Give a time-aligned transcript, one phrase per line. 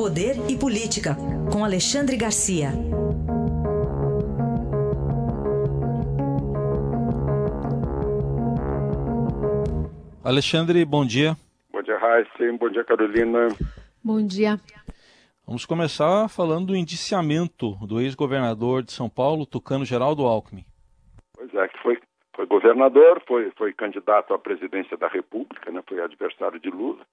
[0.00, 1.14] Poder e Política,
[1.52, 2.70] com Alexandre Garcia.
[10.24, 11.36] Alexandre, bom dia.
[11.70, 12.30] Bom dia, Raíssa.
[12.58, 13.48] Bom dia, Carolina.
[14.02, 14.58] Bom dia.
[15.46, 20.64] Vamos começar falando do indiciamento do ex-governador de São Paulo, Tucano Geraldo Alckmin.
[21.34, 21.98] Pois é, que foi,
[22.34, 27.04] foi governador, foi, foi candidato à presidência da República, né, foi adversário de Lula.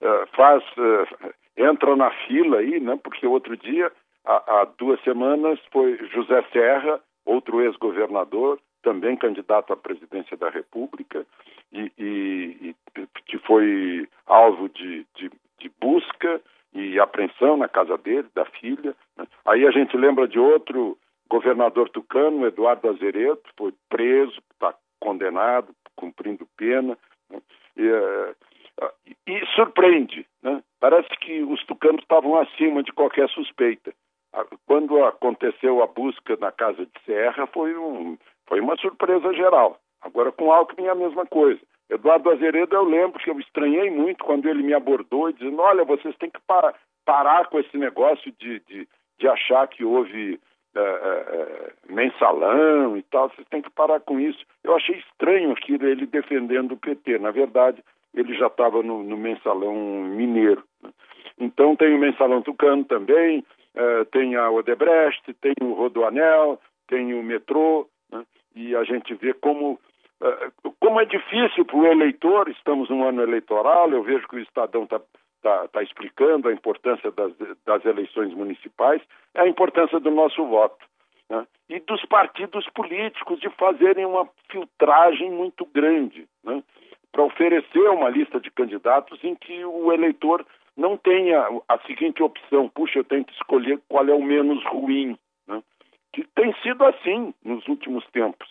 [0.00, 3.92] Uh, faz, uh, entra na fila aí, né, porque outro dia,
[4.24, 11.26] há, há duas semanas, foi José Serra, outro ex-governador, também candidato à presidência da República,
[11.72, 16.40] e, e, e que foi alvo de, de, de busca
[16.72, 18.94] e apreensão na casa dele, da filha.
[19.16, 19.26] Né?
[19.44, 20.96] Aí a gente lembra de outro
[21.28, 26.96] governador tucano, Eduardo Azeredo, foi preso, está condenado, cumprindo pena.
[27.28, 27.40] Né?
[27.76, 28.34] E, uh,
[29.26, 30.62] e, surpreende, né?
[30.80, 33.92] parece que os tucanos estavam acima de qualquer suspeita.
[34.66, 39.78] Quando aconteceu a busca na casa de Serra, foi, um, foi uma surpresa geral.
[40.00, 41.60] Agora com Alckmin é a mesma coisa.
[41.90, 46.16] Eduardo Azeredo, eu lembro que eu estranhei muito quando ele me abordou dizendo: olha, vocês
[46.16, 50.38] têm que parar, parar com esse negócio de, de, de achar que houve
[50.76, 54.44] é, é, mensalão e tal, vocês têm que parar com isso.
[54.62, 57.18] Eu achei estranho aquilo, ele defendendo o PT.
[57.18, 57.82] Na verdade,
[58.14, 60.64] ele já estava no, no, mensalão mineiro.
[60.82, 60.90] Né?
[61.38, 63.44] Então tem o mensalão tucano também,
[63.74, 68.24] é, tem a Odebrecht, tem o Rodoanel, tem o metrô, né?
[68.54, 69.78] e a gente vê como
[70.22, 74.40] eh, como é difícil para o eleitor, estamos num ano eleitoral, eu vejo que o
[74.40, 75.00] Estadão está
[75.42, 77.32] tá, tá explicando a importância das,
[77.64, 79.00] das eleições municipais,
[79.34, 80.84] é a importância do nosso voto.
[81.30, 81.46] Né?
[81.70, 86.62] E dos partidos políticos de fazerem uma filtragem muito grande, né?
[87.12, 92.68] Para oferecer uma lista de candidatos em que o eleitor não tenha a seguinte opção:
[92.68, 95.18] puxa, eu tenho que escolher qual é o menos ruim.
[95.46, 95.62] Né?
[96.12, 98.48] Que tem sido assim nos últimos tempos.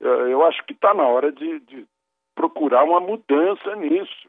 [0.00, 1.86] Eh, eu acho que está na hora de, de
[2.34, 4.28] procurar uma mudança nisso,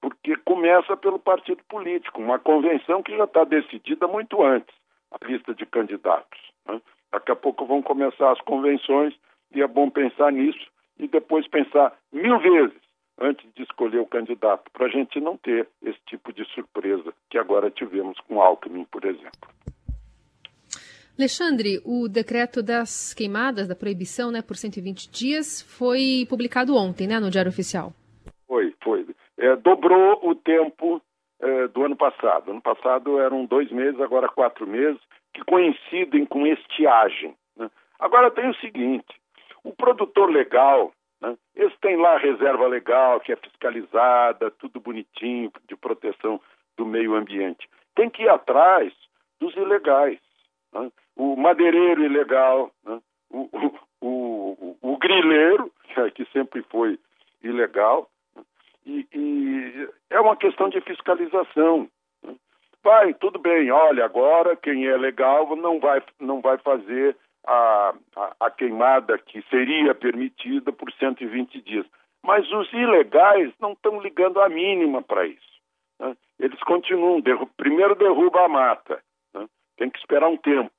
[0.00, 4.74] porque começa pelo partido político, uma convenção que já está decidida muito antes,
[5.10, 6.40] a lista de candidatos.
[6.66, 6.80] Né?
[7.12, 9.14] Daqui a pouco vão começar as convenções
[9.54, 10.66] e é bom pensar nisso
[10.98, 12.85] e depois pensar mil vezes
[13.18, 17.38] antes de escolher o candidato, para a gente não ter esse tipo de surpresa que
[17.38, 19.48] agora tivemos com Alckmin, por exemplo.
[21.18, 27.18] Alexandre, o decreto das queimadas, da proibição né, por 120 dias, foi publicado ontem, né,
[27.18, 27.92] no Diário Oficial.
[28.46, 29.06] Foi, foi.
[29.38, 31.00] É, dobrou o tempo
[31.40, 32.50] é, do ano passado.
[32.50, 35.00] Ano passado eram dois meses, agora quatro meses,
[35.32, 37.34] que coincidem com estiagem.
[37.56, 37.70] Né?
[37.98, 39.06] Agora tem o seguinte:
[39.64, 40.92] o produtor legal,
[41.86, 46.40] tem lá reserva legal, que é fiscalizada, tudo bonitinho, de proteção
[46.76, 47.68] do meio ambiente.
[47.94, 48.92] Tem que ir atrás
[49.38, 50.18] dos ilegais.
[50.72, 50.90] Né?
[51.14, 53.00] o madeireiro ilegal, né?
[53.30, 55.70] o, o, o, o, grileiro,
[56.16, 56.98] que sempre foi
[57.40, 58.42] ilegal, né?
[58.84, 61.88] e, e, é uma questão de fiscalização.
[62.20, 62.34] Né?
[62.82, 67.94] Vai, tudo bem, olha, agora quem é legal não vai, não vai fazer a,
[68.40, 71.86] a, queimada que seria permitida por 120 dias.
[72.22, 75.60] Mas os ilegais não estão ligando a mínima para isso.
[76.00, 76.16] Né?
[76.38, 79.02] Eles continuam, derru primeiro derruba a mata,
[79.34, 79.46] né?
[79.76, 80.72] tem que esperar um tempo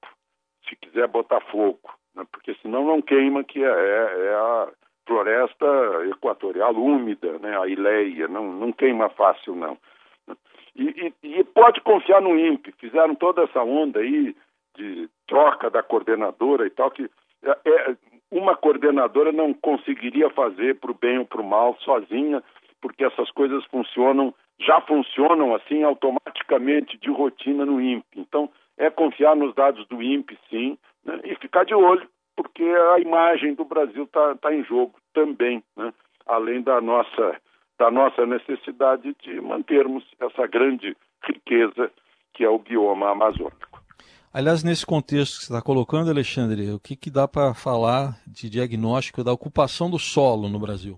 [0.68, 1.80] se quiser botar fogo,
[2.16, 2.26] né?
[2.32, 4.68] porque senão não queima, que é, é, é, a
[5.08, 5.66] floresta
[6.10, 7.58] equatorial úmida, né?
[7.58, 9.78] a ileia, não, não queima fácil não.
[10.76, 14.36] E, e, e, pode confiar no INPE, fizeram toda essa onda aí
[14.76, 17.10] de troca da coordenadora e tal, que
[18.32, 22.44] uma coordenadora não conseguiria fazer para o bem ou para o mal sozinha,
[22.82, 28.06] porque essas coisas funcionam, já funcionam assim automaticamente de rotina no INPE.
[28.16, 33.00] Então, é confiar nos dados do INPE, sim, né, e ficar de olho, porque a
[33.00, 35.94] imagem do Brasil está tá em jogo também, né,
[36.28, 37.36] além da nossa,
[37.80, 41.92] da nossa necessidade de mantermos essa grande riqueza
[42.34, 43.67] que é o bioma amazônico.
[44.38, 48.48] Aliás, nesse contexto que você está colocando, Alexandre, o que, que dá para falar de
[48.48, 50.96] diagnóstico da ocupação do solo no Brasil?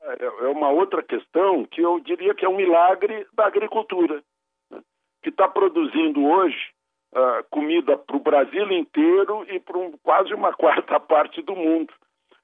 [0.00, 4.22] É, é uma outra questão que eu diria que é um milagre da agricultura
[5.20, 6.56] que está produzindo hoje
[7.12, 11.92] uh, comida para o Brasil inteiro e para um, quase uma quarta parte do mundo.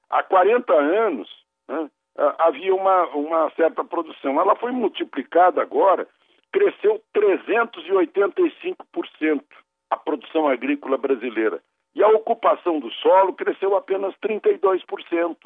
[0.09, 1.29] Há 40 anos
[1.69, 4.41] né, uh, havia uma, uma certa produção.
[4.41, 6.05] Ela foi multiplicada agora,
[6.57, 9.43] cresceu 385%
[9.91, 11.61] a produção agrícola brasileira.
[11.93, 15.37] E a ocupação do solo cresceu apenas 32%.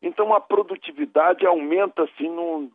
[0.00, 2.70] Então a produtividade aumenta assim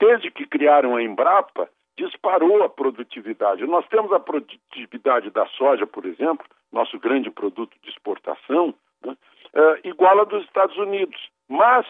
[0.00, 3.66] desde que criaram a Embrapa, disparou a produtividade.
[3.66, 9.16] Nós temos a produtividade da soja, por exemplo, nosso grande produto de exportação, né,
[9.54, 11.30] é, igual a dos Estados Unidos.
[11.48, 11.86] Mas,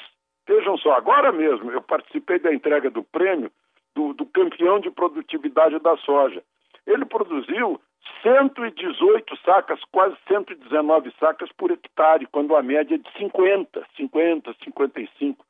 [0.47, 3.51] vejam só, agora mesmo eu participei da entrega do prêmio
[3.95, 6.43] do, do campeão de produtividade da soja.
[6.87, 7.81] Ele produziu
[8.23, 15.45] 118 sacas, quase 119 sacas por hectare, quando a média é de 50, 50, 55.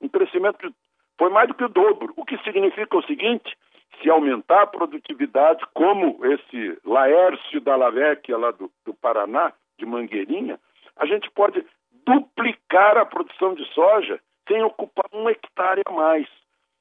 [0.00, 0.74] Um crescimento de,
[1.18, 3.56] foi mais do que o dobro, o que significa o seguinte,
[4.02, 10.58] se aumentar a produtividade, como esse Laércio da Lavecchia, lá do, do Paraná, de Mangueirinha,
[10.96, 11.64] a gente pode
[12.06, 16.28] duplicar a produção de soja sem ocupar um hectare a mais.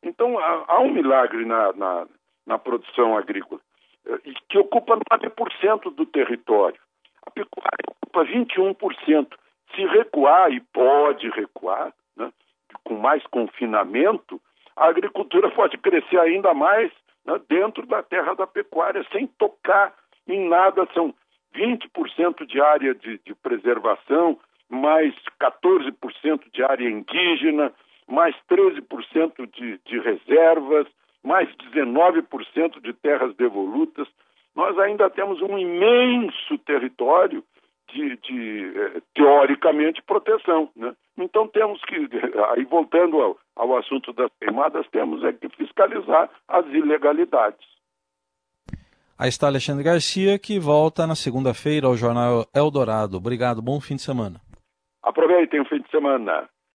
[0.03, 2.07] Então, há, há um milagre na, na,
[2.45, 3.61] na produção agrícola,
[4.05, 4.19] eh,
[4.49, 6.79] que ocupa 9% do território.
[7.25, 9.27] A pecuária ocupa 21%.
[9.75, 12.31] Se recuar, e pode recuar, né,
[12.83, 14.39] com mais confinamento,
[14.75, 16.91] a agricultura pode crescer ainda mais
[17.25, 19.93] né, dentro da terra da pecuária, sem tocar
[20.27, 20.87] em nada.
[20.93, 21.13] São
[21.55, 24.39] 20% de área de, de preservação,
[24.69, 27.71] mais 14% de área indígena,
[28.07, 30.87] mais 13% de, de reservas,
[31.23, 34.07] mais 19% de terras devolutas.
[34.55, 37.43] Nós ainda temos um imenso território
[37.91, 40.69] de, de eh, teoricamente, proteção.
[40.75, 40.93] Né?
[41.17, 41.95] Então temos que,
[42.51, 47.73] aí voltando ao, ao assunto das queimadas, temos é que fiscalizar as ilegalidades.
[49.17, 53.17] Aí está Alexandre Garcia, que volta na segunda-feira ao Jornal Eldorado.
[53.17, 54.41] Obrigado, bom fim de semana.
[55.03, 56.49] Aproveitem o fim de semana.